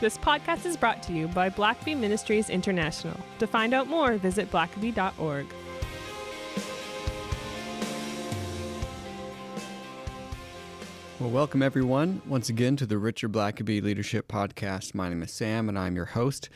[0.00, 3.18] This podcast is brought to you by Blackaby Ministries International.
[3.40, 5.46] To find out more, visit blackaby.org.
[11.18, 14.94] Well, welcome everyone once again to the Richard Blackaby Leadership Podcast.
[14.94, 16.48] My name is Sam and I'm your host.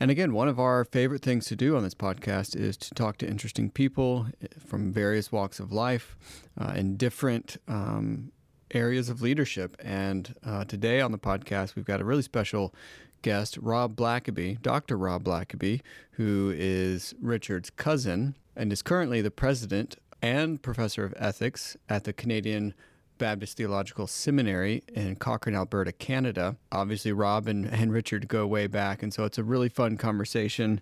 [0.00, 3.16] And again, one of our favorite things to do on this podcast is to talk
[3.18, 4.26] to interesting people
[4.66, 6.16] from various walks of life
[6.60, 8.32] uh, in different um,
[8.70, 9.76] areas of leadership.
[9.82, 12.74] And uh, today on the podcast, we've got a really special
[13.22, 14.96] guest, Rob Blackaby, Dr.
[14.96, 15.80] Rob Blackaby,
[16.12, 22.12] who is Richard's cousin and is currently the president and professor of ethics at the
[22.12, 22.74] Canadian
[23.18, 26.56] Baptist Theological Seminary in Cochrane, Alberta, Canada.
[26.70, 30.80] Obviously, Rob and, and Richard go way back, and so it's a really fun conversation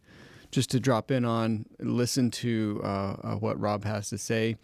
[0.51, 4.57] just to drop in on, listen to uh, uh, what Rob has to say.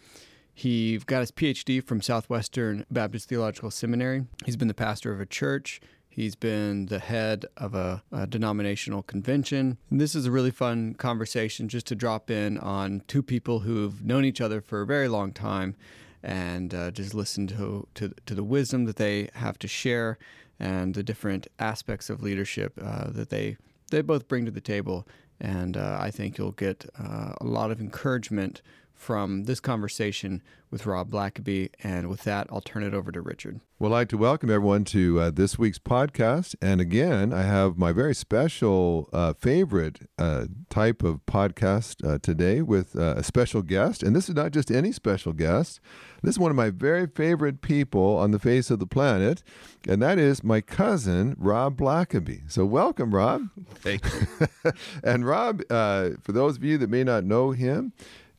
[0.53, 4.25] He got his PhD from Southwestern Baptist Theological Seminary.
[4.45, 5.81] He's been the pastor of a church.
[6.07, 9.79] He's been the head of a, a, denominational convention.
[9.89, 14.05] And this is a really fun conversation just to drop in on two people who've
[14.05, 15.75] known each other for a very long time
[16.21, 20.19] and uh, just listen to, to, to the wisdom that they have to share
[20.59, 23.57] and the different aspects of leadership uh, that they
[23.93, 25.07] they both bring to the table.
[25.39, 28.61] And uh, I think you'll get uh, a lot of encouragement
[28.93, 30.41] from this conversation
[30.73, 31.69] with Rob Blackaby.
[31.83, 33.59] And with that, I'll turn it over to Richard.
[33.77, 36.55] Well, I'd like to welcome everyone to uh, this week's podcast.
[36.61, 42.61] And again, I have my very special uh, favorite uh, type of podcast uh, today
[42.61, 44.01] with uh, a special guest.
[44.01, 45.79] And this is not just any special guest,
[46.23, 49.43] this is one of my very favorite people on the face of the planet.
[49.87, 52.49] And that is my cousin, Rob Blackaby.
[52.49, 53.49] So, welcome, Rob.
[53.75, 54.71] Thank you.
[55.03, 57.91] and Rob, uh, for those of you that may not know him,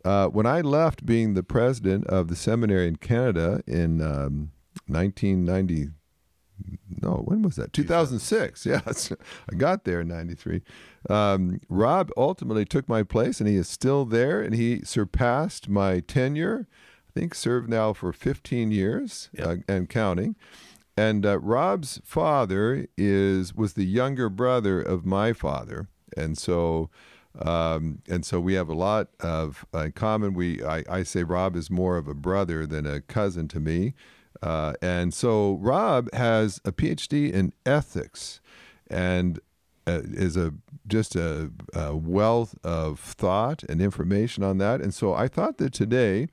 [0.05, 4.51] uh, when I left being the president of the seminary in Canada in um,
[4.87, 5.89] 1990,
[7.03, 7.73] no, when was that?
[7.73, 8.67] 2006.
[8.67, 9.13] Yes,
[9.51, 10.63] I got there in 93.
[11.11, 16.01] Um, Rob ultimately took my place, and he is still there, and he surpassed my
[16.01, 16.67] tenure.
[17.09, 19.47] I think served now for 15 years Yep.
[19.47, 20.37] uh, and counting.
[20.97, 26.89] And uh, Rob's father is was the younger brother of my father, and so
[27.41, 30.35] um, and so we have a lot of uh, in common.
[30.35, 33.95] We I, I say Rob is more of a brother than a cousin to me,
[34.43, 38.41] uh, and so Rob has a PhD in ethics,
[38.89, 39.41] and
[39.87, 40.55] uh, is a
[40.87, 44.81] just a, a wealth of thought and information on that.
[44.81, 46.29] And so I thought that today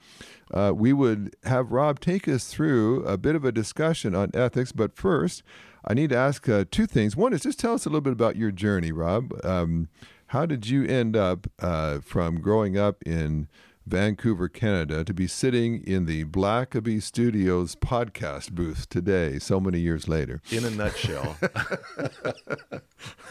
[0.53, 4.71] uh, we would have Rob take us through a bit of a discussion on ethics.
[4.71, 5.43] But first,
[5.85, 7.15] I need to ask uh, two things.
[7.15, 9.33] One is just tell us a little bit about your journey, Rob.
[9.43, 9.87] Um,
[10.31, 13.49] how did you end up uh, from growing up in
[13.85, 20.07] Vancouver, Canada, to be sitting in the Blackaby Studios podcast booth today, so many years
[20.07, 20.41] later?
[20.49, 21.35] In a nutshell,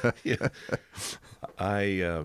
[0.24, 0.48] yeah,
[1.58, 2.24] I uh,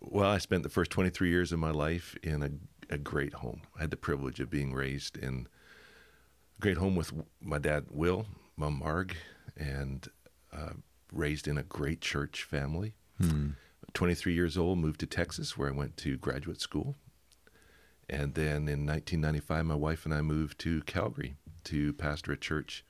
[0.00, 3.60] well, I spent the first 23 years of my life in a, a great home.
[3.76, 5.46] I had the privilege of being raised in
[6.58, 8.24] a great home with my dad, Will,
[8.56, 9.16] mom, Marg,
[9.54, 10.08] and
[10.50, 10.72] uh,
[11.12, 12.94] raised in a great church family.
[13.94, 16.96] 23 years old, moved to Texas where I went to graduate school.
[18.08, 22.84] And then in 1995, my wife and I moved to Calgary to pastor a church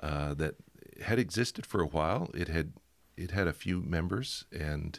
[0.00, 0.54] uh, that
[1.02, 2.30] had existed for a while.
[2.34, 2.72] It had
[3.16, 4.98] it had a few members and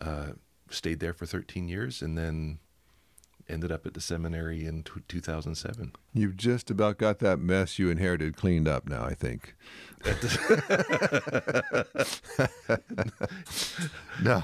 [0.00, 0.28] uh,
[0.70, 2.60] stayed there for 13 years, and then
[3.48, 5.92] ended up at the seminary in t- 2007.
[6.12, 9.54] You've just about got that mess you inherited cleaned up now, I think.
[14.22, 14.42] no.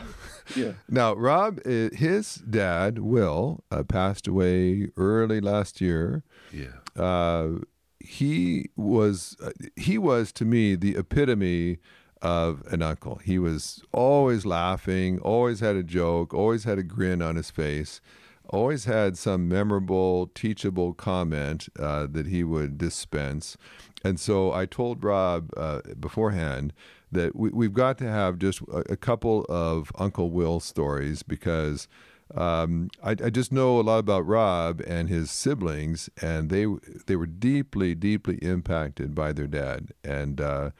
[0.57, 0.73] Yeah.
[0.89, 6.23] Now, Rob, uh, his dad, Will, uh, passed away early last year.
[6.53, 6.79] Yeah.
[6.97, 7.61] Uh,
[8.01, 11.79] he was uh, he was to me the epitome
[12.21, 13.17] of an uncle.
[13.17, 18.01] He was always laughing, always had a joke, always had a grin on his face,
[18.49, 23.57] always had some memorable, teachable comment uh, that he would dispense.
[24.05, 26.73] And so I told Rob uh, beforehand
[27.11, 31.89] that we, we've got to have just a, a couple of Uncle Will stories because
[32.35, 36.67] um, I, I just know a lot about Rob and his siblings, and they
[37.07, 39.93] they were deeply, deeply impacted by their dad.
[40.03, 40.71] And uh,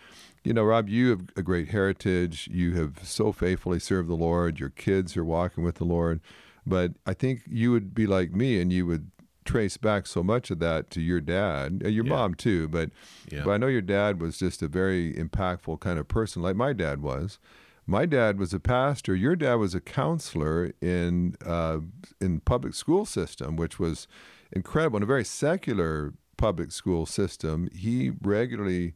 [0.43, 2.49] you know, Rob, you have a great heritage.
[2.51, 4.59] You have so faithfully served the Lord.
[4.59, 6.21] Your kids are walking with the Lord.
[6.67, 9.11] But I think you would be like me, and you would
[9.45, 12.11] trace back so much of that to your dad, uh, your Yeah.
[12.13, 12.67] mom too.
[12.69, 12.91] But
[13.31, 13.43] Yeah.
[13.45, 16.73] but I know your dad was just a very impactful kind of person, like my
[16.73, 17.39] dad was.
[17.87, 19.15] My dad was a pastor.
[19.15, 21.81] Your dad was a counselor in uh,
[22.21, 24.09] in public school system, which was
[24.51, 24.97] incredible.
[24.97, 28.95] In a very secular public school system, he regularly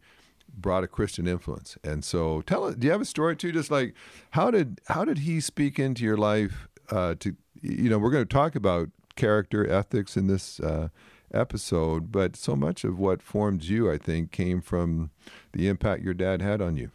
[0.56, 1.76] brought a Christian influence.
[1.84, 3.52] And so, tell us, do you have a story too?
[3.52, 3.92] Just like
[4.30, 6.66] how did how did he speak into your life?
[6.90, 10.88] Uh, to you know, we're going to talk about character ethics in this uh,
[11.34, 15.10] episode, but so much of what formed you, I think, came from
[15.52, 16.90] the impact your dad had on you.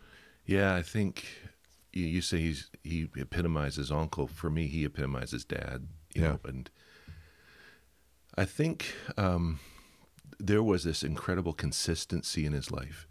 [0.45, 1.25] Yeah, I think
[1.91, 4.27] you, you say he's he epitomizes uncle.
[4.27, 5.87] For me, he epitomizes dad.
[6.15, 6.27] You Yeah.
[6.29, 6.69] know, and
[8.37, 9.59] I think um,
[10.39, 13.07] there was this incredible consistency in his life.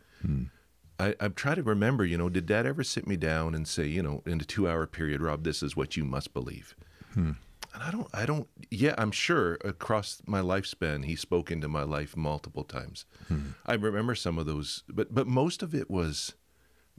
[0.98, 3.86] I, I'm trying to remember, you know, did dad ever sit me down and say,
[3.86, 6.74] you know, in a two hour period, Rob, this is what you must believe?
[7.14, 7.32] Hmm.
[7.74, 11.82] And I don't, I don't, yeah, I'm sure across my lifespan, he spoke into my
[11.82, 13.06] life multiple times.
[13.28, 13.52] Hmm.
[13.64, 16.34] I remember some of those, but, but most of it was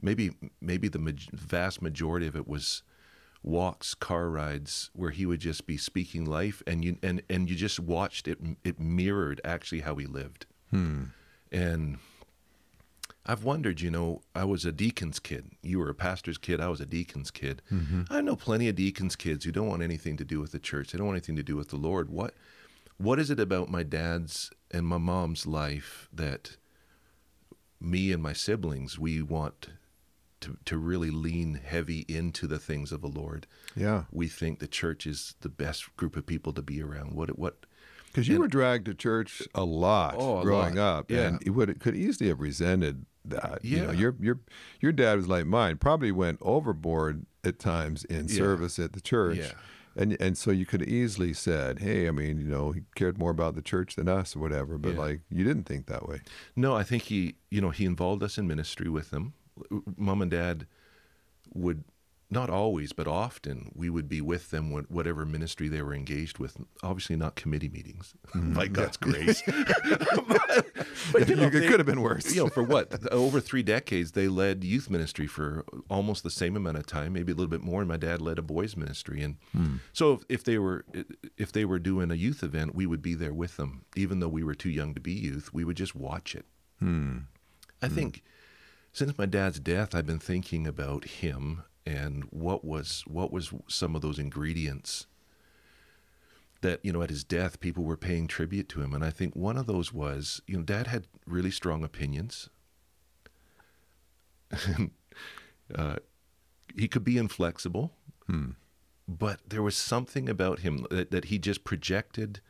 [0.02, 2.82] maybe, maybe the maj- vast majority of it was
[3.42, 7.54] walks, car rides, where he would just be speaking life and you, and, and you
[7.54, 10.46] just watched it, it mirrored actually how he lived.
[10.70, 11.04] Hmm.
[11.52, 11.98] And
[13.26, 15.50] I've wondered, you know, I was a deacon's kid.
[15.62, 16.60] You were a pastor's kid.
[16.60, 17.62] I was a deacon's kid.
[17.72, 18.02] Mm-hmm.
[18.10, 20.92] I know plenty of deacon's kids who don't want anything to do with the church.
[20.92, 22.10] They don't want anything to do with the Lord.
[22.10, 22.34] What,
[22.98, 26.56] what is it about my dad's and my mom's life that
[27.80, 29.68] me and my siblings we want
[30.40, 33.46] to to really lean heavy into the things of the Lord?
[33.74, 37.14] Yeah, We think the church is the best group of people to be around.
[37.14, 37.64] What what
[38.14, 40.98] because you And- were dragged to church a lot Oh, a growing lot.
[40.98, 41.26] up, Yeah.
[41.26, 43.64] and you would could easily have resented that.
[43.64, 43.98] you know, Yeah.
[43.98, 44.40] your your
[44.80, 45.78] your dad was like mine.
[45.78, 48.34] Probably went overboard at times in Yeah.
[48.36, 49.38] service at the church.
[49.38, 49.52] Yeah.
[49.96, 53.16] And, and so you could have easily said, "Hey, I mean, you know, he cared
[53.18, 54.98] more about the church than us, or whatever." But Yeah.
[54.98, 56.20] like, you didn't think that way.
[56.56, 59.34] No, I think he, you know, he involved us in ministry with him.
[59.96, 60.66] Mom and dad
[61.54, 61.84] would
[62.34, 66.56] not always, but often we would be with them whatever ministry they were engaged with.
[66.82, 68.52] Obviously, not committee meetings, mm-hmm.
[68.58, 69.42] by God's grace.
[69.46, 70.66] but,
[71.12, 72.34] but, you know, it could have been worse.
[72.34, 76.56] you know, for what over three decades, they led youth ministry for almost the same
[76.56, 77.80] amount of time, maybe a little bit more.
[77.80, 79.76] And my dad led a boys ministry, and hmm.
[79.92, 80.84] so if, if they were
[81.38, 84.28] if they were doing a youth event, we would be there with them, even though
[84.28, 85.54] we were too young to be youth.
[85.54, 86.44] We would just watch it.
[86.80, 87.18] Hmm.
[87.80, 87.94] I hmm.
[87.94, 88.22] think
[88.92, 93.94] since my dad's death, I've been thinking about him and what was what was some
[93.94, 95.06] of those ingredients
[96.62, 98.94] that you know at his death people were paying tribute to him?
[98.94, 102.48] And i think one of those was you know dad had really strong opinions.
[105.74, 105.96] Uh,
[106.76, 107.94] he could be inflexible
[109.06, 112.40] but there was something about him that, that he just projected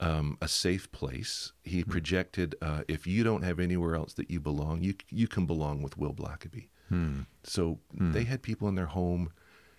[0.00, 1.52] um, a safe place.
[1.62, 5.46] He projected uh, if you don't have anywhere else that you belong you you can
[5.46, 7.20] belong with will blackaby Hmm.
[7.42, 8.12] so hmm.
[8.12, 9.30] they had people in their home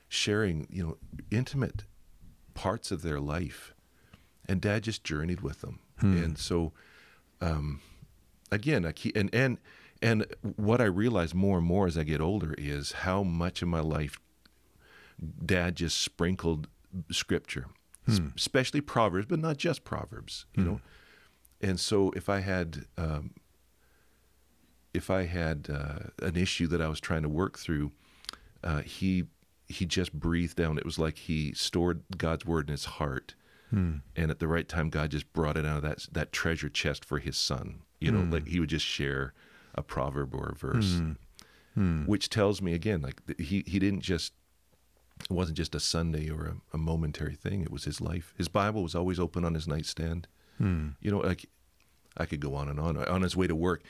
[0.07, 0.97] sharing you know
[1.31, 1.85] intimate
[2.53, 3.73] parts of their life
[4.47, 5.79] and dad just journeyed with them.
[5.99, 6.23] Hmm.
[6.23, 6.73] And so
[7.41, 7.81] um,
[8.51, 9.57] again I keep, and and
[10.01, 10.25] and
[10.55, 13.81] what i realize more and more as i get older is how much of my
[13.81, 14.19] life
[15.45, 16.67] dad just sprinkled
[17.11, 17.65] scripture
[18.07, 20.81] s- especially proverbs but not just proverbs you know?
[21.61, 23.31] And so if i had um,
[24.93, 27.91] if i had uh, an issue that i was trying to work through
[28.63, 29.25] uh, he
[29.69, 30.77] he just breathed down.
[30.77, 33.35] It was like he stored god's word in his heart.
[33.69, 33.97] Hmm.
[34.15, 37.05] And at the right time god just brought it out of that that treasure chest
[37.05, 37.81] for his son.
[37.99, 38.31] You know hmm.
[38.31, 39.33] like he would just share
[39.75, 40.95] a proverb or a verse.
[40.95, 41.11] Hmm.
[42.05, 44.33] Which tells me again like he he didn't just
[45.21, 47.61] it wasn't just a sunday or a, a momentary thing.
[47.61, 48.33] It was his life.
[48.37, 50.27] His bible was always open on his nightstand.
[50.99, 51.45] You know like
[52.17, 53.83] i could go on and on on his way to work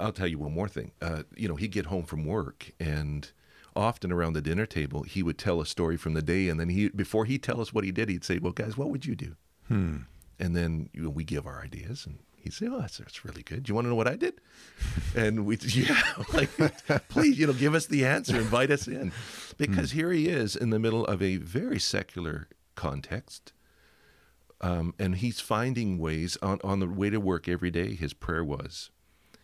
[0.00, 0.92] i'll tell you one more thing.
[1.00, 3.32] Uh, you know he'd get home from work and
[3.74, 6.68] often around the dinner table he would tell a story from the day and then
[6.68, 9.14] he before he'd tell us what he did he'd say well guys what would you
[9.14, 9.36] do?
[10.38, 13.42] And then you know, we give our ideas and he'd say oh that's, that's really
[13.42, 13.62] good.
[13.62, 14.34] Do you want to know what i did?
[15.16, 16.02] And we yeah
[16.34, 16.50] like
[17.08, 19.12] please you know give us the answer invite us in.
[19.58, 23.52] Because here he is in the middle of a very secular context
[24.60, 28.44] um, and he's finding ways on, on the way to work every day his prayer
[28.44, 28.90] was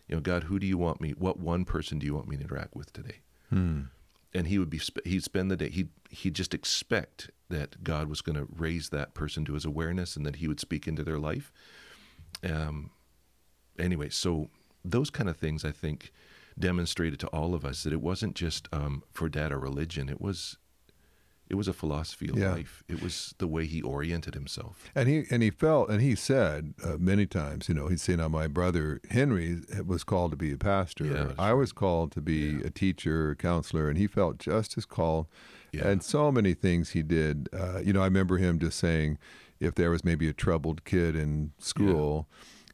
[0.09, 2.35] you know god who do you want me what one person do you want me
[2.35, 3.19] to interact with today?
[4.33, 8.21] And he would be he'd spend the day he'd he'd just expect that god was
[8.21, 11.19] going to raise that person to his awareness and that he would speak into their
[11.19, 11.51] life.
[12.43, 12.91] Um
[13.77, 14.49] anyway so
[14.83, 16.11] those kind of things i think
[16.57, 20.09] demonstrated to all of us that it wasn't just um, for dad a religion.
[20.09, 20.57] It was
[21.49, 22.51] it was a philosophy of Yeah.
[22.53, 26.15] life it was the way he oriented himself And he and he felt and he
[26.15, 30.37] said uh, many times, you know, he'd say, "Now my brother Henry was called to
[30.37, 31.05] be a pastor.
[31.05, 35.25] Yeah, I was called to be a teacher, counselor, and he felt just as called."
[35.71, 35.87] Yeah.
[35.87, 37.49] And so many things he did.
[37.53, 39.17] Uh, you know, I remember him just saying,
[39.59, 42.27] if there was maybe a troubled kid in school.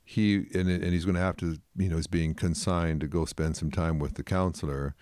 [0.08, 3.26] he and, and he's going to have to you know he's being consigned to go
[3.26, 4.94] spend some time with the counselor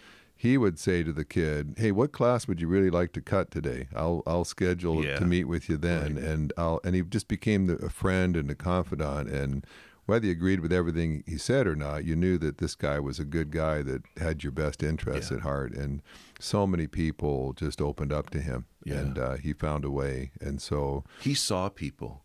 [0.44, 3.50] he would say to the kid hey what class would you really like to cut
[3.50, 5.16] today i'll i'll schedule Yeah.
[5.18, 6.24] to meet with you then Right.
[6.32, 9.66] and i'll and he just became the, a friend and a confidant and
[10.06, 13.20] whether you agreed with everything he said or not you knew that this guy was
[13.20, 15.38] a good guy that had your best interests Yeah.
[15.38, 16.02] at heart and
[16.40, 18.96] so many people just opened up to him Yeah.
[19.00, 22.22] and uh, he found a way and so he saw people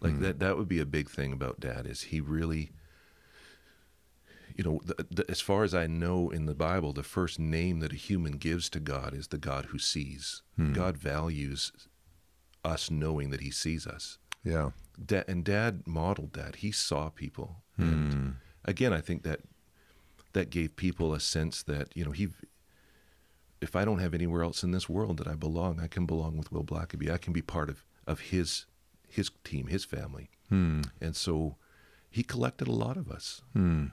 [0.00, 2.70] like that that would be a big thing about dad is he really
[4.56, 7.80] you know the, the, as far as i know in the bible the first name
[7.80, 10.42] that a human gives to god is the god who sees.
[10.56, 10.72] Hmm.
[10.72, 11.72] God values
[12.64, 14.18] us knowing that he sees us.
[14.42, 14.70] Yeah.
[15.04, 16.56] Da- and dad modeled that.
[16.56, 17.62] He saw people.
[17.76, 17.82] Hmm.
[17.84, 18.36] And
[18.66, 19.40] again i think that
[20.32, 22.28] that gave people a sense that you know he
[23.60, 26.36] if i don't have anywhere else in this world that i belong i can belong
[26.36, 27.10] with will blackaby.
[27.10, 28.66] I can be part of of his
[29.08, 30.28] his team his family.
[30.48, 30.82] Hmm.
[31.00, 31.56] and so
[32.10, 33.86] he collected a lot of us hmm.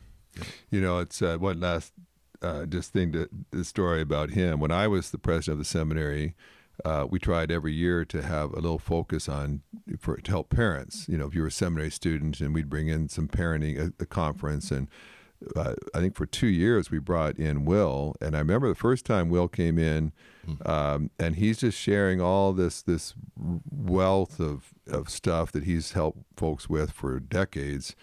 [0.70, 1.94] You know, it's uh, one last
[2.42, 4.60] uh, just thing to the story about him.
[4.60, 6.36] When I was the president of the seminary,
[6.84, 9.62] uh, we tried every year to have a little focus on
[10.00, 11.08] for to help parents.
[11.08, 14.04] You know, if you were a seminary student, and we'd bring in some parenting a,
[14.04, 14.88] a conference, and
[15.56, 18.16] uh, I think for two years we brought in Will.
[18.22, 20.14] And I remember the first time Will came in,
[20.66, 23.14] um, and he's just sharing all this this
[23.70, 27.96] wealth of of stuff that he's helped folks with for decades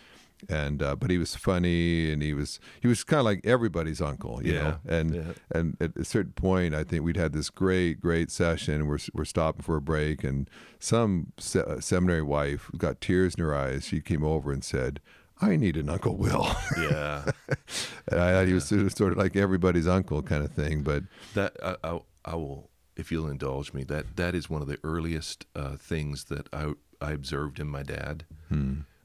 [0.48, 4.00] and uh, but he was funny and he was he was kind of like everybody's
[4.00, 5.32] uncle you Yeah, know and yeah.
[5.50, 8.86] and at a certain point i think we'd had this great great session.
[8.86, 13.44] We're, we're stopping for a break and some se- uh, seminary wife got tears in
[13.44, 13.84] her eyes.
[13.86, 15.00] She came over and said
[15.42, 16.48] i need an uncle will.
[16.78, 17.24] Yeah.
[18.10, 20.82] And i thought he was sort of, sort of like everybody's uncle kind of thing
[20.82, 21.04] but
[21.34, 24.78] that I, I, I will if you'll indulge me that that is one of the
[24.84, 28.24] earliest uh, things that I I observed in my dad.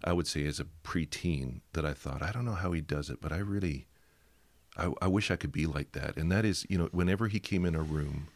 [0.06, 3.10] I would say as a preteen that I thought I don't know how he does
[3.10, 3.88] it, but I really
[4.78, 6.16] I, I wish I could be like that.
[6.16, 8.28] And that is you know whenever he came in a room.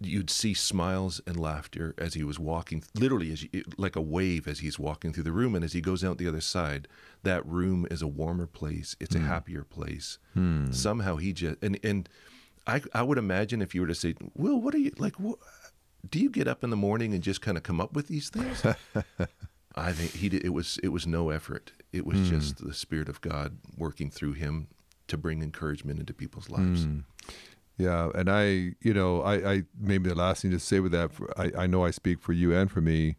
[0.00, 4.48] You'd see smiles and laughter as he was walking, literally as you, like a wave
[4.48, 6.88] as he's walking through the room, and as he goes out the other side,
[7.22, 8.96] that room is a warmer place.
[8.98, 9.26] It's a hmm.
[9.26, 10.16] happier place.
[10.32, 10.72] Hmm.
[10.72, 12.08] Somehow he just and and
[12.66, 15.20] I I would imagine if you were to say, Will, what are you like?
[15.20, 15.38] What,
[16.10, 18.30] do you get up in the morning and just kind of come up with these
[18.30, 18.64] things?
[19.76, 20.44] I think he did.
[20.44, 21.72] It was it was no effort.
[21.92, 22.68] It was just hmm.
[22.68, 24.68] the spirit of God working through him
[25.08, 26.84] to bring encouragement into people's lives.
[26.84, 27.00] Hmm.
[27.76, 31.12] Yeah, and I, you know, I, I maybe the last thing to say with that,
[31.12, 33.16] for, I, I know I speak for you and for me.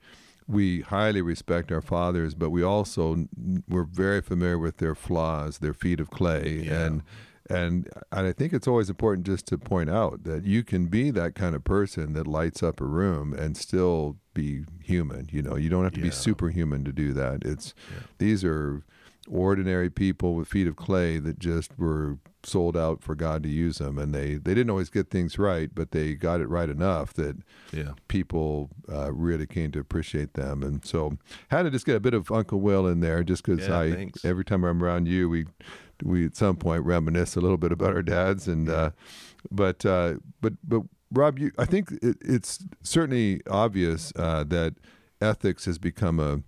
[0.48, 3.28] We highly respect our fathers, but we also
[3.68, 6.86] we're very familiar with their flaws, their feet of clay, Yeah.
[6.86, 7.04] and
[7.50, 11.12] and and I think it's always important just to point out that you can be
[11.12, 15.28] that kind of person that lights up a room and still be human.
[15.32, 17.44] You know, you don't have to be superhuman to do that.
[17.46, 17.74] It's
[18.18, 18.84] these are
[19.28, 23.80] ordinary people with feet of clay that just were sold out for God to use
[23.80, 27.14] them, and they they didn't always get things right, but they got it right enough
[27.14, 27.38] that
[27.74, 27.94] Yeah.
[28.08, 30.62] people uh, really came to appreciate them.
[30.62, 31.18] And so,
[31.50, 33.92] had to just get a bit of Uncle Will in there, just because Yeah, I
[33.94, 34.24] thanks.
[34.24, 35.46] every time I'm around you, we
[36.04, 38.92] we at some point reminisce a little bit about our dads, and uh,
[39.52, 44.76] but uh, but but Rob, you I think it, it's certainly obvious uh, that
[45.22, 46.42] ethics has become a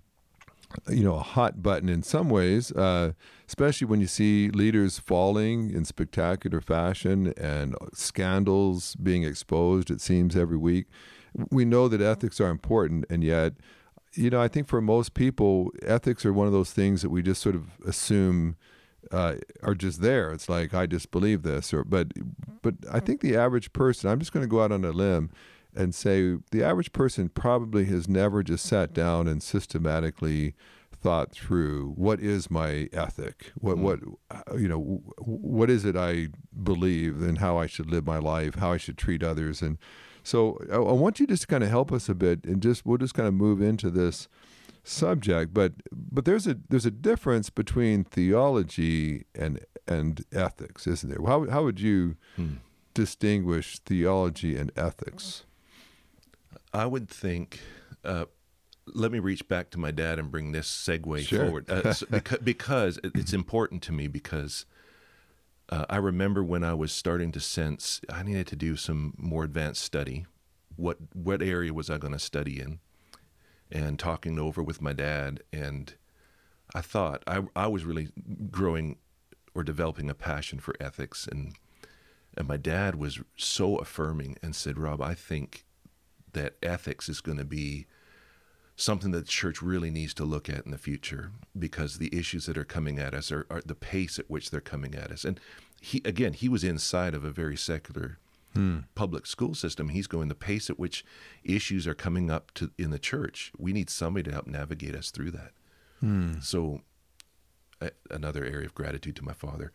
[0.90, 3.14] you know a hot button in some ways, uh,
[3.48, 9.90] especially when you see leaders falling in spectacular fashion and scandals being exposed.
[9.90, 10.88] It seems every week.
[11.52, 13.54] We know that ethics are important, and yet,
[14.14, 17.22] you know, I think for most people, ethics are one of those things that we
[17.22, 18.56] just sort of assume
[19.12, 20.32] uh, are just there.
[20.32, 22.12] It's like I just believe this, or but
[22.62, 24.10] but I think the average person.
[24.10, 25.32] I'm just going to go out on a limb
[25.76, 30.56] and say the average person probably has never just sat down and systematically
[31.00, 34.00] thought through what is my ethic what what
[34.32, 34.80] uh, you know
[35.20, 36.28] what is it i
[36.64, 39.78] believe and how i should live my life how i should treat others and
[40.24, 42.84] so i, I want you just to kind of help us a bit and just
[42.84, 44.28] we'll just kind of move into this
[44.88, 51.20] subject but but there's a there's a difference between theology and and ethics isn't there
[51.26, 52.16] how, how would you
[52.94, 55.44] distinguish theology and ethics
[56.74, 57.62] I would think.
[58.04, 58.26] Uh,
[58.86, 61.46] let me reach back to my dad and bring this segue Sure.
[61.46, 64.66] forward uh, so- because, because it's important to me because
[65.70, 69.44] uh, I remember when I was starting to sense I needed to do some more
[69.44, 70.26] advanced study.
[70.76, 72.80] What what area was I going to study in?
[73.72, 75.94] And talking over with my dad, and
[76.74, 78.10] I thought I I was really
[78.50, 78.98] growing
[79.54, 81.54] or developing a passion for ethics, and
[82.38, 85.66] and my dad was so affirming and said, Rob, I think
[86.34, 87.88] that ethics is going to be
[88.76, 92.46] something that the church really needs to look at in the future because the issues
[92.46, 95.26] that are coming at us are, are the pace at which they're coming at us.
[95.26, 95.40] And
[95.82, 98.20] he again, he was inside of a very secular
[98.58, 98.80] Hmm.
[98.96, 99.90] public school system.
[99.90, 101.06] He's going the pace at which
[101.44, 103.52] issues are coming up to in the church.
[103.58, 105.52] We need somebody to help navigate us through that.
[106.00, 106.40] Hmm.
[106.42, 106.82] So,
[107.82, 109.72] a- another area of gratitude to my father.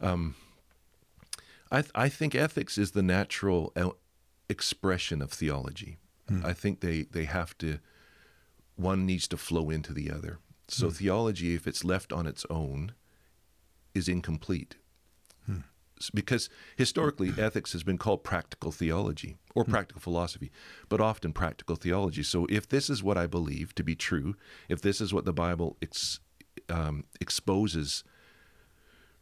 [0.00, 0.34] Um,
[1.70, 3.96] I th- I think ethics is the natural el-
[4.48, 5.98] expression of theology.
[6.28, 6.44] Hmm.
[6.44, 7.78] I think they they have to
[8.76, 10.38] one needs to flow into the other.
[10.68, 12.92] So theology, if it's left on its own,
[13.94, 14.76] is incomplete.
[16.08, 19.70] Because historically, ethics has been called practical theology or hmm.
[19.70, 20.50] practical philosophy,
[20.88, 22.22] but often practical theology.
[22.22, 24.36] So, if this is what I believe to be true,
[24.68, 26.20] if this is what the Bible ex-
[26.70, 28.04] um, exposes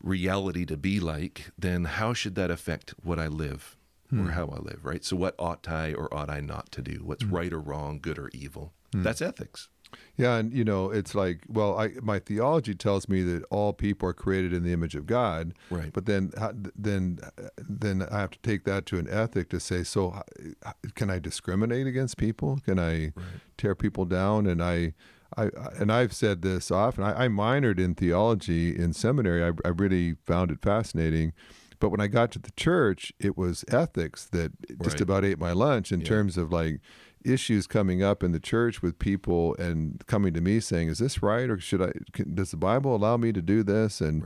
[0.01, 3.77] reality to be like, then how should that affect what I live
[4.13, 4.29] or hmm.
[4.29, 5.05] how I live, right?
[5.05, 7.01] So, what ought I or ought I not to do?
[7.03, 7.35] What's hmm.
[7.35, 8.75] right or wrong, good or evil?
[9.03, 9.69] That's ethics.
[10.16, 14.09] Yeah, and you know, it's like, well, I my theology tells me that all people
[14.09, 15.92] are created in the image of God, Right.
[15.92, 16.30] But then,
[16.76, 17.18] then,
[17.57, 20.23] then I have to take that to an ethic to say, so
[20.64, 22.59] uh, can I discriminate against people?
[22.64, 23.12] Can I
[23.57, 24.47] tear people down?
[24.47, 24.95] And I,
[25.37, 27.04] I, and I've said this often.
[27.04, 29.42] I, I minored in theology in seminary.
[29.45, 31.33] I, I really found it fascinating.
[31.80, 34.50] But when I got to the church, it was ethics that
[34.83, 35.00] just Right.
[35.00, 36.09] about ate my lunch in Yeah.
[36.09, 36.80] terms of like
[37.29, 41.23] issues coming up in the church with people and coming to me saying, "Is this
[41.23, 41.93] right, or should I?
[42.13, 44.25] Can, does the Bible allow me to do this?" And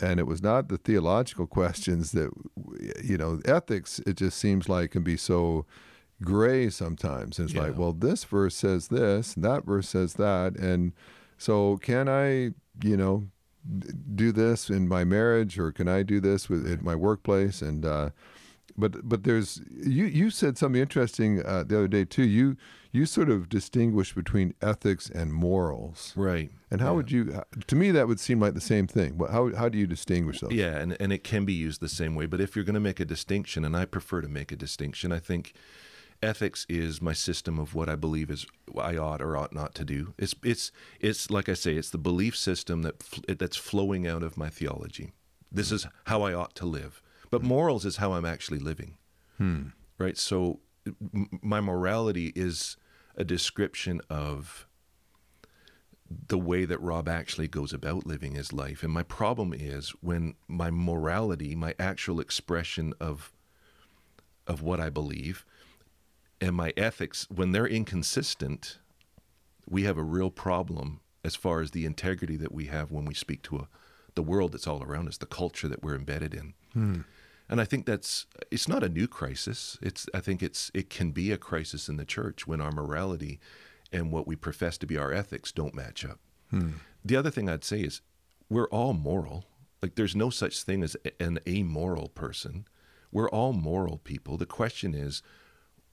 [0.00, 2.30] and it was not the theological questions that
[3.02, 4.00] you know ethics.
[4.00, 5.66] It just seems like can be so
[6.22, 7.38] gray sometimes.
[7.38, 10.92] And it's like, well, this verse says this, and that verse says that, and
[11.36, 13.28] so can I, you know,
[14.14, 17.62] do this in my marriage, or can I do this with at my workplace?
[17.62, 18.10] And uh,
[18.78, 22.24] but but there's you you said something interesting uh, the other day too.
[22.24, 22.56] You
[22.92, 26.14] you sort of distinguish between ethics and morals.
[26.16, 26.50] Right.
[26.70, 26.92] And how Yeah.
[26.96, 27.42] would you?
[27.66, 29.14] To me, that would seem like the same thing.
[29.18, 30.52] But how how do you distinguish those?
[30.52, 32.26] Yeah, and, and it can be used the same way.
[32.26, 35.12] But if you're going to make a distinction, and I prefer to make a distinction,
[35.12, 35.52] I think
[36.22, 39.84] ethics is my system of what I believe is I ought or ought not to
[39.84, 40.14] do.
[40.18, 43.02] It's it's it's like I say, it's the belief system that
[43.38, 45.12] that's flowing out of my theology.
[45.52, 47.02] This is how I ought to live.
[47.30, 48.96] But morals is how I'm actually living.
[49.36, 49.68] Hmm.
[49.98, 50.16] Right.
[50.16, 52.76] So m- my morality is
[53.16, 54.66] a description of
[56.28, 58.82] the way that Rob actually goes about living his life.
[58.82, 63.32] And my problem is when my morality, my actual expression of
[64.46, 65.44] of what I believe
[66.40, 68.78] and my ethics, when they're inconsistent,
[69.68, 73.12] we have a real problem as far as the integrity that we have when we
[73.12, 73.68] speak to a,
[74.14, 76.54] the world that's all around us, the culture that we're embedded in.
[76.72, 77.00] Hmm.
[77.48, 79.78] And I think that's it's not a new crisis.
[79.80, 83.40] It's I think it's it can be a crisis in the church when our morality
[83.90, 86.20] and what we profess to be our ethics don't match up.
[86.50, 86.72] Hmm.
[87.04, 88.02] The other thing I'd say is
[88.50, 89.46] we're all moral.
[89.82, 92.66] Like there's no such thing as an amoral person.
[93.10, 94.36] We're all moral people.
[94.36, 95.22] The question is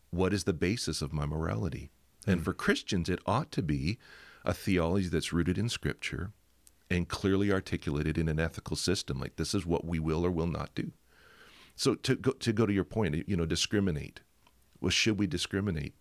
[0.09, 1.89] what is the basis of my morality?
[2.27, 2.43] And hmm.
[2.43, 3.97] for Christians it ought to be
[4.43, 6.31] a theology that's rooted in scripture
[6.89, 10.47] and clearly articulated in an ethical system like this is what we will or will
[10.47, 10.91] not do.
[11.75, 14.21] So to go to go to your point, you know, discriminate.
[14.79, 15.93] Well, should we discriminate?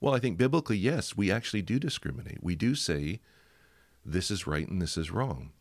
[0.00, 2.42] Well, I think biblically, yes, we actually do discriminate.
[2.42, 3.20] We do say
[4.04, 5.52] this is right and this is wrong.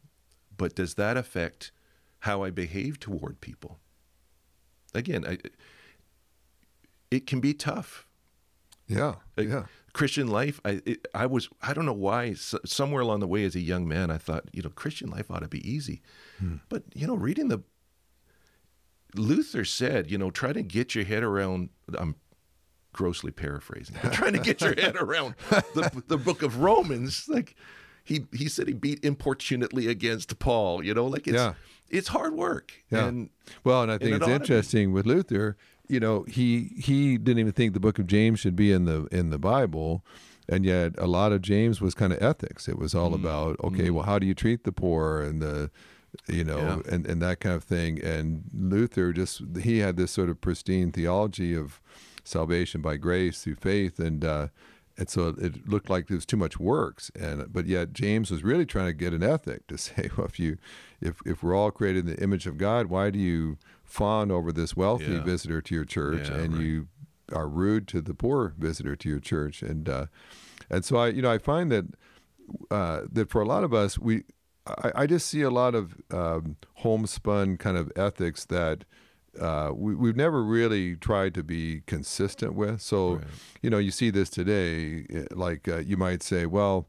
[0.56, 1.72] But does that affect
[2.20, 3.80] how I behave toward people?
[4.94, 5.38] Again, I,
[7.10, 8.06] it can be tough.
[8.88, 9.64] Yeah, Like, yeah.
[9.94, 13.56] Christian life, I it, I was I don't know why somewhere along the way as
[13.56, 16.02] a young man I thought you know Christian life ought to be easy,
[16.40, 16.56] hmm.
[16.68, 17.64] but you know reading the
[19.16, 22.16] Luther said you know try to get your head around I'm
[22.92, 25.36] grossly paraphrasing but trying to get your head around
[25.74, 27.56] the the book of Romans like
[28.04, 31.54] he he said he beat importunately against Paul you know like it's Yeah.
[31.90, 33.08] it's hard work Yeah.
[33.08, 33.30] and
[33.64, 34.32] Well, and I think it it's be.
[34.34, 35.58] interesting with Luther.
[35.90, 39.06] You know, he he didn't even think the Book of James should be in the
[39.12, 40.04] in the Bible,
[40.48, 42.70] and yet a lot of James was kind of ethics.
[42.70, 45.70] It was all Mm, about okay, well, how do you treat the poor and the
[46.28, 46.94] you know Yeah.
[46.94, 48.02] and and that kind of thing.
[48.04, 51.82] And Luther just he had this sort of pristine theology of
[52.24, 54.24] salvation by grace through faith and.
[54.26, 54.48] uh
[54.96, 58.44] and so it looked like there was too much works, and but yet James was
[58.44, 60.60] really trying to get an ethic to say, well, if you,
[61.02, 64.52] if if we're all created in the image of God, why do you fawn over
[64.52, 65.24] this wealthy Yeah.
[65.24, 66.62] visitor to your church, Yeah, and right.
[66.62, 66.88] you
[67.34, 70.06] are rude to the poor visitor to your church, and uh,
[70.70, 71.86] and so I, you know, I find that
[72.70, 74.26] uh, that for a lot of us, we,
[74.66, 78.86] I, I just see a lot of um, homespun kind of ethics that
[79.40, 82.82] uh, we, we've never really tried to be consistent with.
[82.82, 83.24] So, Right.
[83.62, 85.06] you know, you see this today.
[85.10, 86.88] eh, Like uh, you might say, well,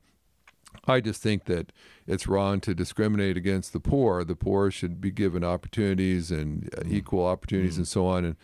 [0.87, 1.72] I just think that
[2.06, 4.24] it's wrong to discriminate against the poor.
[4.24, 8.24] The poor should be given opportunities and uh, equal opportunities and so on.
[8.24, 8.37] And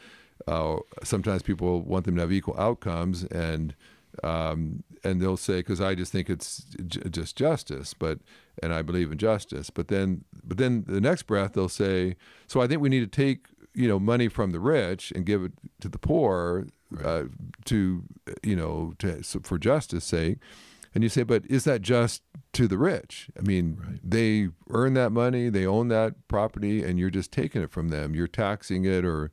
[0.48, 3.74] uh, sometimes people want them to have equal outcomes, and
[4.24, 8.18] um, and they'll say, because I just think it's j- just justice, but
[8.62, 9.70] and I believe in justice.
[9.70, 13.06] But then, but then the next breath they'll say, so I think we need to
[13.24, 16.66] take you know money from the rich and give it to the poor
[17.04, 17.24] uh,
[17.66, 18.02] to
[18.42, 20.38] you know to for justice sake.
[20.92, 22.22] And you say, but is that just
[22.54, 23.30] to the rich?
[23.38, 24.00] I mean, Right.
[24.02, 28.12] they earn that money, they own that property, and you're just taking it from them.
[28.16, 29.30] You're taxing it or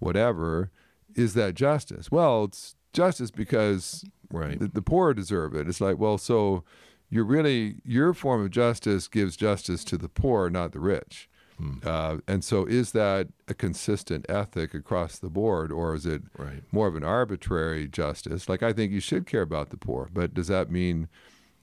[0.00, 0.72] whatever.
[1.14, 2.10] Is that justice?
[2.10, 4.58] Well, it's justice because Right.
[4.58, 5.68] the, the poor deserve it.
[5.68, 6.64] It's like, well, so
[7.10, 11.28] you're really your form of justice gives justice to the poor, not the rich.
[11.58, 11.74] Hmm.
[11.84, 16.62] Uh, and so, is that a consistent ethic across the board, or is it Right.
[16.70, 18.46] more of an arbitrary justice?
[18.48, 21.08] Like, I think you should care about the poor, but does that mean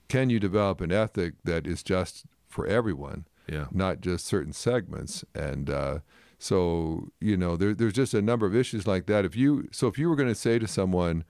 [0.08, 3.66] can you develop an ethic that is just for everyone, Yeah.
[3.70, 5.24] not just certain segments?
[5.34, 5.98] And uh,
[6.40, 9.24] so, you know, there, there's just a number of issues like that.
[9.24, 11.22] If you so, if you were going to say to someone,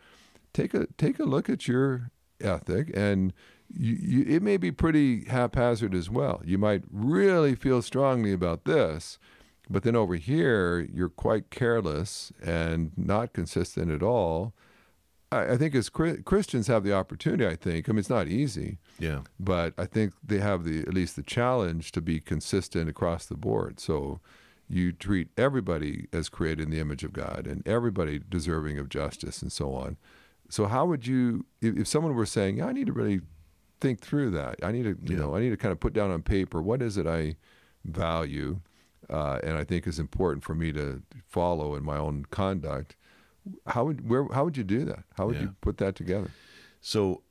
[0.54, 3.32] take a take a look at your ethic and
[3.68, 6.40] you, you, it may be pretty haphazard as well.
[6.44, 9.18] You might really feel strongly about this,
[9.68, 14.52] but then over here you're quite careless and not consistent at all.
[15.32, 17.46] I, I think as Christians have the opportunity.
[17.46, 19.20] I think I mean it's not easy, Yeah.
[19.40, 23.36] but I think they have the at least the challenge to be consistent across the
[23.36, 23.80] board.
[23.80, 24.20] So
[24.68, 29.42] you treat everybody as created in the image of God and everybody deserving of justice
[29.42, 29.96] and so on.
[30.54, 33.20] So how would you if, if someone were saying, yeah, I need to really
[33.80, 34.54] think through that.
[34.62, 35.22] I need to you Yeah.
[35.24, 37.34] know, I need to kind of put down on paper what is it I
[37.84, 38.60] value
[39.10, 42.94] uh, and I think is important for me to follow in my own conduct.
[43.66, 45.02] How would where how would you do that?
[45.16, 45.42] How would Yeah.
[45.42, 46.30] you put that together?
[46.80, 47.22] So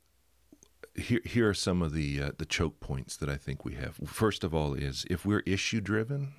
[0.94, 3.96] here, here are some of the uh, the choke points that I think we have.
[4.04, 6.34] First of all, is if we're issue driven,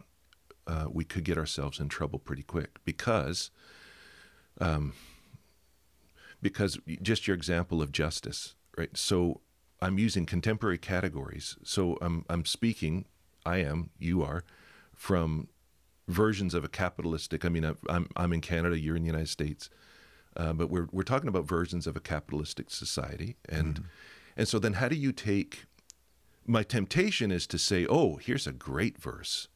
[0.67, 3.49] uh, we could get ourselves in trouble pretty quick because,
[4.61, 4.93] um,
[6.45, 8.95] because just your example of justice, right?
[8.95, 9.41] So
[9.81, 11.57] I'm using contemporary categories.
[11.63, 13.05] So I'm I'm speaking,
[13.43, 14.43] I am, you are,
[14.93, 15.47] from
[16.07, 17.45] versions of a capitalistic.
[17.45, 19.71] I mean, I'm I'm in Canada, you're in the United States,
[20.37, 23.85] uh, but we're we're talking about versions of a capitalistic society, and
[24.37, 25.65] and so then how do you take?
[26.45, 29.47] My temptation is to say, oh, here's a great verse.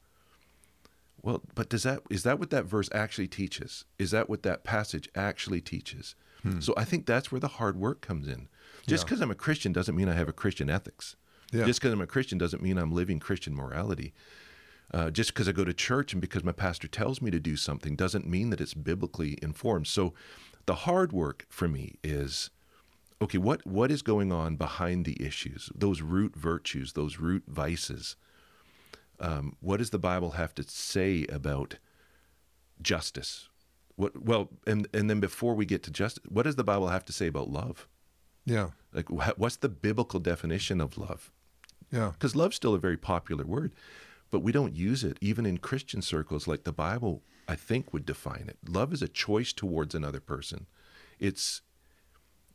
[1.22, 3.86] Well, but does that is that what that verse actually teaches?
[4.00, 6.16] Is that what that passage actually teaches?
[6.60, 8.48] So I think that's where the hard work comes in.
[8.88, 9.06] Just Yeah.
[9.10, 11.16] because I'm a Christian doesn't mean I have a Christian ethics.
[11.52, 11.66] Yeah.
[11.66, 14.14] Just because I'm a Christian doesn't mean I'm living Christian morality.
[14.92, 17.56] Uh, just because I go to church and because my pastor tells me to do
[17.56, 19.88] something doesn't mean that it's biblically informed.
[19.88, 20.14] So
[20.66, 22.50] the hard work for me is
[23.22, 28.16] okay, what, what is going on behind the issues, those root virtues, those root vices?
[29.20, 31.76] Um, what does the Bible have to say about
[32.82, 33.50] justice?
[34.00, 37.04] What, well, and, and then before we get to justice, what does the Bible have
[37.04, 37.86] to say about love?
[38.46, 38.70] Yeah.
[38.94, 41.34] Like, what's the biblical definition of love?
[41.92, 42.12] Yeah.
[42.14, 43.74] because love's still a very popular word,
[44.32, 48.06] but we don't use it even in Christian circles like the Bible, I think, would
[48.06, 48.58] define it.
[48.66, 50.68] Love is a choice towards another person.
[51.20, 51.62] It's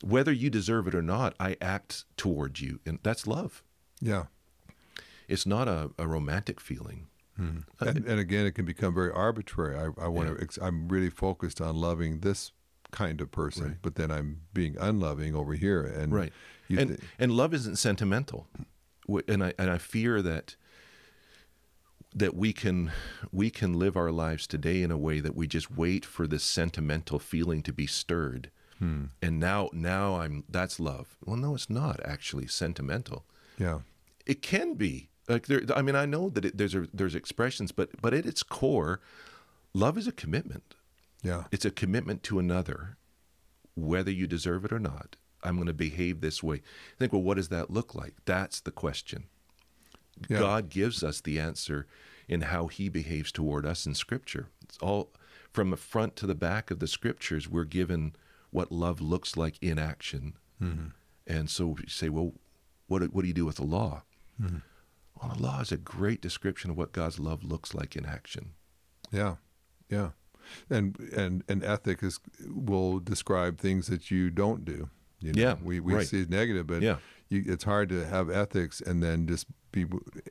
[0.02, 3.62] whether you deserve it or not, I act towards you, and that's love.
[4.00, 4.24] Yeah.
[5.28, 7.09] It's not a, a romantic feeling.
[7.38, 7.44] Uh,
[7.80, 9.76] And, and again, it can become very arbitrary.
[9.76, 10.42] I, I want to.
[10.42, 12.52] Ex- I'm really focused on loving this
[12.92, 13.76] kind of person, Right.
[13.82, 15.82] but then I'm being unloving over here.
[15.84, 16.32] And right
[16.68, 18.46] and thi- and love isn't sentimental
[19.28, 20.56] and i and i fear that
[22.14, 22.90] that we can
[23.32, 26.42] we can live our lives today in a way that we just wait for this
[26.44, 29.04] sentimental feeling to be stirred Hmm.
[29.22, 33.24] and now now i'm that's love well no it's not actually sentimental
[33.58, 33.80] yeah,
[34.26, 37.72] it can be like there i mean i know that it, there's a, there's expressions
[37.72, 39.00] but but at its core
[39.72, 40.74] love is a commitment
[41.24, 42.98] yeah, it's a commitment to another,
[43.74, 45.16] whether you deserve it or not.
[45.42, 46.56] I'm going to behave this way.
[46.56, 48.14] I Think, well, what does that look like?
[48.26, 49.24] That's the question.
[50.28, 50.38] Yeah.
[50.38, 51.87] God gives us the answer
[52.28, 54.48] in how he behaves toward us in Scripture.
[54.62, 55.10] It's all
[55.50, 58.14] from the front to the back of the Scriptures, we're given
[58.50, 60.34] what love looks like in action.
[60.62, 60.88] Mm-hmm.
[61.26, 62.34] And so you say, well,
[62.87, 64.02] what, do- what do you do with the law?
[64.40, 64.58] Mm-hmm.
[65.38, 68.52] Law is a great description of what God's love looks like in action.
[69.12, 69.37] yeah,
[69.88, 70.10] yeah.
[70.68, 74.90] And and and ethic is will describe things that you don't do.
[75.20, 75.40] You know?
[75.42, 76.06] Yeah, we we right.
[76.06, 76.96] see it negative, but Yeah.
[77.30, 79.87] you, it's hard to have ethics and then just be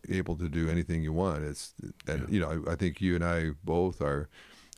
[0.09, 1.43] able to do anything you want.
[1.43, 1.73] It's
[2.07, 2.25] and Yeah.
[2.29, 4.29] you know I, I think you and I both are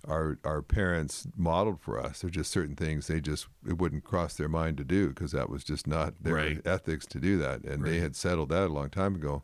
[0.08, 2.22] our our parents modeled for us.
[2.22, 5.50] There's just certain things they just it wouldn't cross their mind to do because that
[5.50, 6.62] was just not their Right.
[6.66, 9.44] ethics to do that, and they had settled that a long time ago.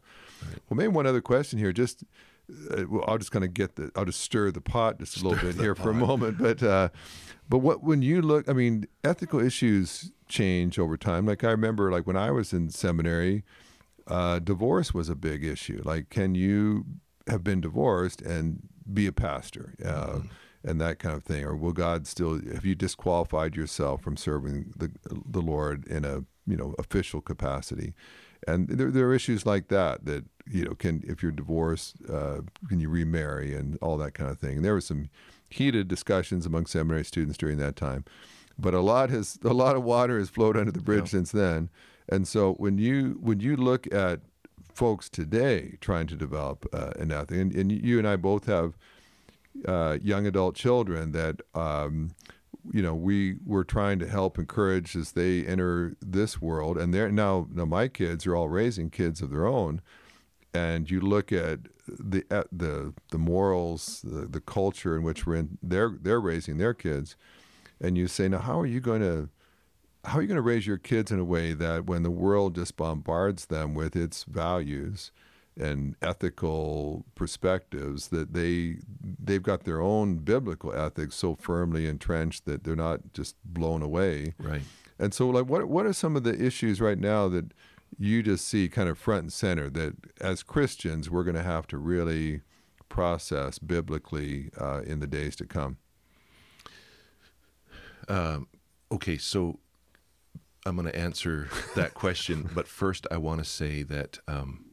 [0.69, 1.71] Well, maybe one other question here.
[1.71, 2.04] Just
[2.71, 5.24] uh, well, I'll just kind of get the I'll just stir the pot just a
[5.28, 6.38] little bit here for a moment.
[6.38, 6.89] But uh,
[7.50, 11.26] but what when you look, I mean, ethical issues change over time.
[11.26, 13.43] Like I remember, like when I was in seminary,
[14.08, 15.82] uh, divorce was a big issue.
[15.86, 16.86] Like, can you
[17.28, 19.74] have been divorced and be a pastor?
[19.86, 20.21] Uh,
[20.63, 22.39] And that kind of thing, or will God still?
[22.54, 27.93] Have you disqualified yourself from serving the the Lord in a you know official capacity?
[28.47, 32.41] And there, there are issues like that that you know can if you're divorced, uh,
[32.69, 34.58] can you remarry and all that kind of thing.
[34.58, 35.10] And there was some
[35.50, 38.06] heated discussions among seminary students during that time,
[38.58, 41.69] but a lot has a lot of water has flowed under the bridge since then.
[42.08, 44.21] And so when you when you look at
[44.74, 48.78] folks today trying to develop uh, an ethic, and, and you and I both have
[49.67, 52.11] uh, young adult children that um,
[52.71, 56.77] you know we we're trying to help encourage as they enter this world.
[56.77, 59.81] And they're now now my kids are all raising kids of their own.
[60.53, 65.35] And you look at the at the the morals the, the culture in which we're
[65.35, 67.15] in they're they're raising their kids.
[67.79, 69.29] And you say now how are you going to
[70.03, 72.55] how are you going to raise your kids in a way that when the world
[72.55, 75.11] just bombards them with its values
[75.59, 78.77] and ethical perspectives that they
[79.23, 84.33] they've got their own biblical ethics so firmly entrenched that they're not just blown away
[84.39, 84.61] Right.
[84.97, 87.51] and so like what what are some of the issues right now that
[87.99, 91.67] you just see kind of front and center that as Christians we're going to have
[91.67, 92.41] to really
[92.87, 95.77] process biblically uh, in the days to come
[98.07, 98.47] Um,
[98.91, 99.59] okay, so
[100.65, 104.65] I'm going to answer that question, but first I want to say that um,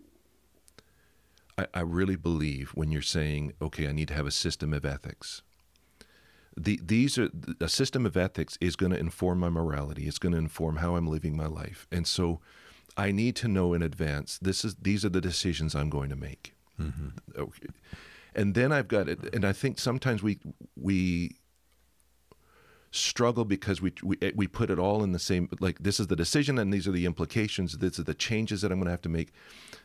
[1.58, 4.84] I, I really believe when you're saying, okay, I need to have a system of
[4.84, 5.42] ethics.
[6.56, 7.28] The, these are
[7.60, 10.06] a system of ethics is going to inform my morality.
[10.06, 12.40] It's going to inform how I'm living my life, and so
[12.96, 14.38] I need to know in advance.
[14.42, 16.54] This is these are the decisions I'm going to make.
[16.80, 17.40] Mm-hmm.
[17.40, 17.68] Okay.
[18.34, 20.40] And then I've got it, and I think sometimes we
[20.76, 21.36] we
[22.90, 26.16] struggle because we, we we put it all in the same like this is the
[26.16, 29.02] decision and these are the implications these are the changes that i'm going to have
[29.02, 29.30] to make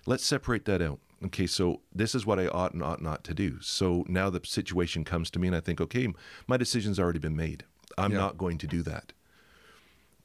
[0.06, 3.34] let's separate that out okay so this is what i ought and ought not to
[3.34, 3.60] do.
[3.62, 6.08] So now the situation comes to me and i think okay
[6.48, 7.66] my decision's already been made.
[7.98, 8.18] I'm Yeah.
[8.20, 9.14] not going to do that.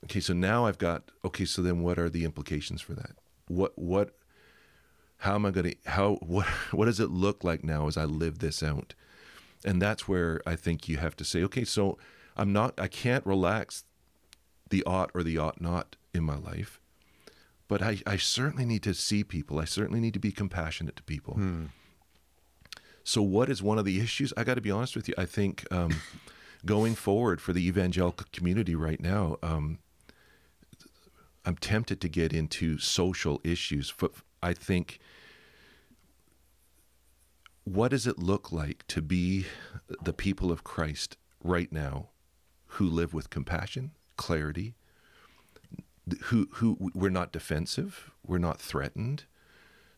[0.05, 3.13] Okay so now i've got okay so then what are the implications for that?
[3.49, 4.15] What what
[5.19, 8.05] how am i going to how what what does it look like now as i
[8.05, 8.95] live this out?
[9.65, 11.99] And that's where I think you have to say, okay, so
[12.37, 13.83] I'm not, I can't relax
[14.71, 16.79] the ought or the ought not in my life,
[17.69, 19.61] but I, I certainly need to see people.
[19.61, 21.35] I certainly need to be compassionate to people.
[23.05, 24.33] So, what is one of the issues?
[24.37, 25.15] I got to be honest with you.
[25.17, 26.01] I think um,
[26.67, 29.79] going forward for the evangelical community right now, um,
[31.45, 33.95] I'm tempted to get into social issues.
[34.43, 34.99] I think
[37.65, 39.47] what does it look like to be
[40.03, 42.09] the people of Christ right now
[42.73, 44.75] who live with compassion, clarity,
[46.25, 49.25] who who we're not defensive, we're not threatened.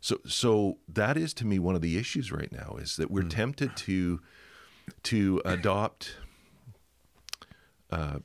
[0.01, 3.23] So so that is to me one of the issues right now is that we're
[3.29, 4.21] tempted to
[5.05, 6.17] to adopt
[7.91, 8.19] uh,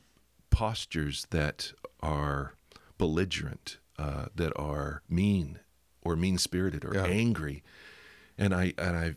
[0.50, 2.54] postures that are
[2.98, 5.60] belligerent, uh, that are mean
[6.02, 7.06] or mean spirited or Yeah.
[7.06, 7.64] angry,
[8.38, 9.16] and I and I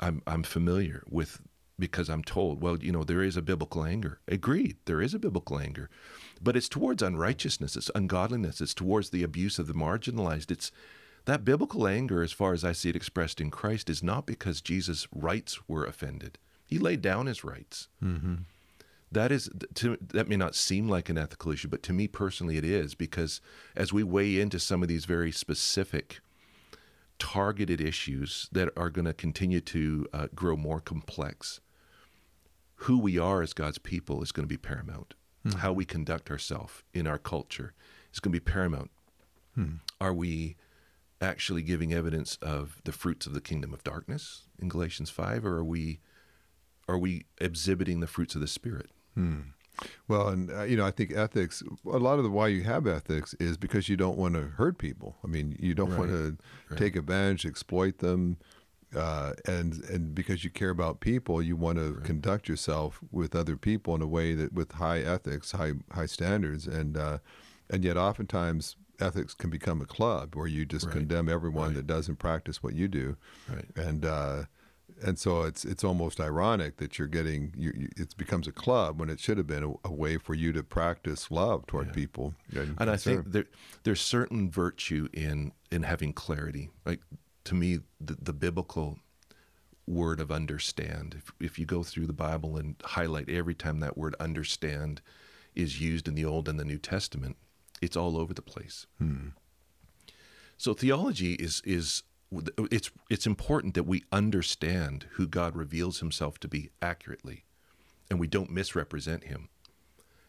[0.00, 1.40] I'm I'm familiar with
[1.78, 4.20] because I'm told, well, you know, there is a biblical anger.
[4.28, 5.90] Agreed, there is a biblical anger,
[6.44, 10.50] but it's towards unrighteousness, it's ungodliness, it's towards the abuse of the marginalized.
[10.50, 10.70] It's
[11.24, 14.60] that biblical anger, as far as I see it expressed in Christ, is not because
[14.60, 16.38] Jesus' rights were offended.
[16.66, 17.88] He laid down his rights.
[19.10, 22.56] That is to, that may not seem like an ethical issue, but to me personally,
[22.58, 23.40] it is because
[23.76, 26.20] as we weigh into some of these very specific
[27.18, 31.60] targeted issues that are going to continue to uh, grow more complex.
[32.76, 35.14] Who we are as God's people is going to be paramount.
[35.44, 35.58] Hmm.
[35.58, 37.74] How we conduct ourselves in our culture
[38.12, 38.90] is going to be paramount.
[39.54, 39.74] Hmm.
[40.00, 40.56] Are we
[41.20, 45.58] actually giving evidence of the fruits of the kingdom of darkness in Galatians 5 or
[45.58, 46.00] are we
[46.86, 48.90] are we exhibiting the fruits of the spirit?
[49.14, 49.40] Hmm.
[50.06, 51.62] Well, and uh, you know, I think ethics.
[51.86, 54.78] A lot of the why you have ethics is because you don't want to hurt
[54.78, 55.16] people.
[55.24, 56.36] I mean, you don't want to
[56.70, 56.78] right.
[56.78, 58.36] take advantage, exploit them,
[58.96, 63.56] uh, and and because you care about people, you want to conduct yourself with other
[63.56, 67.18] people in a way that with high ethics, high high standards, and uh,
[67.70, 70.92] and yet oftentimes ethics can become a club where you just Right.
[70.92, 71.76] condemn everyone Right.
[71.76, 73.16] that doesn't practice what you do
[73.48, 73.66] Right.
[73.76, 74.44] and uh,
[75.04, 79.00] and so it's it's almost ironic that you're getting you, you, it becomes a club
[79.00, 81.92] when it should have been a, a way for you to practice love toward Yeah.
[81.94, 82.34] people.
[82.54, 83.22] and I concern.
[83.22, 83.46] think there
[83.82, 86.70] there's certain virtue in in having clarity.
[86.86, 87.00] Like
[87.44, 88.98] to me, the, the biblical
[89.86, 91.14] word of understand.
[91.18, 95.02] If if you go through the Bible and highlight every time that word understand
[95.54, 97.36] is used in the Old and the New Testament,
[97.80, 98.86] it's all over the place.
[98.98, 99.28] Hmm.
[100.56, 102.02] So theology is is
[102.70, 107.44] it's it's important that we understand who God reveals Himself to be accurately,
[108.10, 109.48] and we don't misrepresent Him.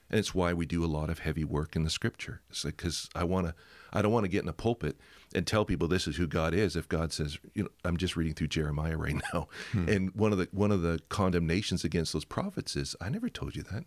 [0.09, 2.41] And it's why we do a lot of heavy work in the Scripture.
[2.49, 3.55] It's like because I want to,
[3.91, 4.97] I don't want to get in a pulpit
[5.33, 6.75] and tell people this is who God is.
[6.75, 9.89] If God says, you know, I'm just reading through Jeremiah right now, hmm.
[9.89, 13.55] and one of the one of the condemnations against those prophets is, I never told
[13.55, 13.85] you that.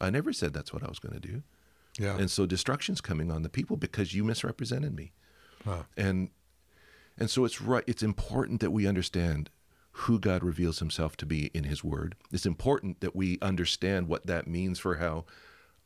[0.00, 1.42] I never said that's what I was going to do.
[1.98, 5.12] yeah, And so destruction's coming on the people because you misrepresented me.
[5.66, 5.86] Wow.
[5.96, 6.30] And
[7.18, 9.50] and so it's right it's important that we understand
[9.92, 12.14] who God reveals himself to be in his word.
[12.30, 15.24] It's important that we understand what that means for how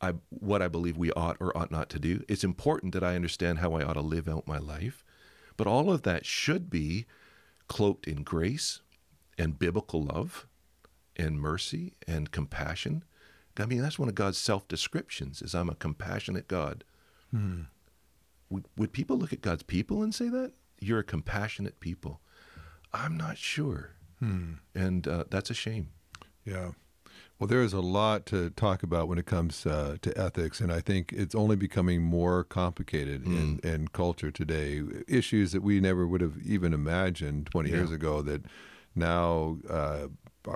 [0.03, 2.25] I what I believe we ought or ought not to do.
[2.29, 5.05] It's important that I understand how I ought to live out my life.
[5.57, 7.07] But all of that should be
[7.69, 8.81] cloaked in grace
[9.39, 10.47] and biblical love
[11.17, 13.05] and mercy and compassion.
[13.59, 16.85] I mean, that's one of God's self descriptions is I'm a compassionate God.
[18.51, 20.53] Would, would people look at God's people and say that?
[20.81, 22.21] You're a compassionate people.
[22.93, 23.93] I'm not sure.
[24.75, 25.91] And uh, that's a shame.
[26.45, 26.73] Yeah.
[27.39, 30.73] Well, there is a lot to talk about when it comes uh, to ethics, and
[30.73, 34.81] I think it's only becoming more complicated in, in culture today.
[35.09, 37.77] Issues that we never would have even imagined 20 Yeah.
[37.77, 38.43] years ago that
[38.95, 40.07] now uh,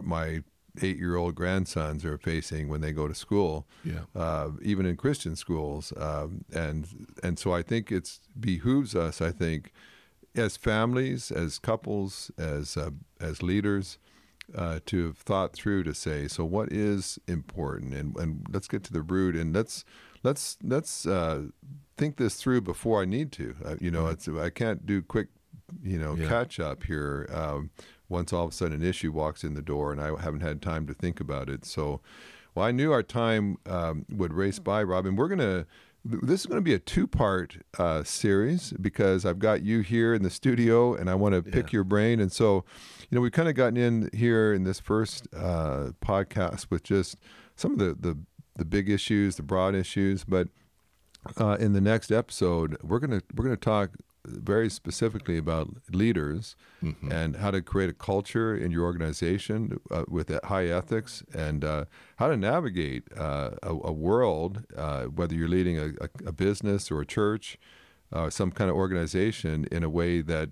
[0.02, 0.42] my
[0.82, 4.02] eight year old grandsons are facing when they go to school, Yeah.
[4.14, 5.92] uh, even in Christian schools.
[5.96, 6.86] Um, and,
[7.22, 9.72] and so I think it behooves us, I think,
[10.34, 12.90] as families, as couples, as, uh,
[13.20, 13.98] as leaders,
[14.54, 18.84] uh, to have thought through to say, so what is important, and, and let's get
[18.84, 19.84] to the root, and let's
[20.22, 21.44] let's let's uh,
[21.96, 23.54] think this through before I need to.
[23.64, 25.28] Uh, you know, it's I can't do quick,
[25.82, 26.28] you know, Yeah.
[26.28, 27.28] catch up here.
[27.32, 27.70] Um,
[28.08, 30.62] once all of a sudden an issue walks in the door, and I haven't had
[30.62, 31.64] time to think about it.
[31.64, 32.00] So,
[32.54, 35.16] well, I knew our time um, would race by, Robin.
[35.16, 35.66] We're gonna.
[36.08, 40.22] This is going to be a two-part uh, series because I've got you here in
[40.22, 41.78] the studio, and I want to pick Yeah.
[41.78, 42.20] your brain.
[42.20, 42.64] And so,
[43.10, 47.16] you know, we've kind of gotten in here in this first uh, podcast with just
[47.56, 48.16] some of the, the
[48.54, 50.22] the big issues, the broad issues.
[50.24, 50.48] But
[51.40, 53.90] uh, in the next episode, we're gonna we're gonna talk
[54.26, 56.56] very specifically about leaders
[57.10, 61.84] and how to create a culture in your organization uh, with high ethics and uh,
[62.16, 66.90] how to navigate uh, a, a world, uh, whether you're leading a, a, a business
[66.90, 67.58] or a church,
[68.12, 70.50] uh, some kind of organization, in a way that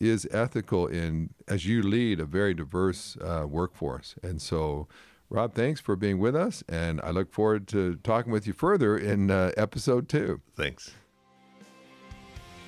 [0.00, 4.14] is ethical in as you lead a very diverse uh, workforce.
[4.22, 4.88] And so,
[5.30, 8.96] Rob, thanks for being with us, and I look forward to talking with you further
[8.96, 10.40] in uh, episode two.
[10.54, 10.94] Thanks.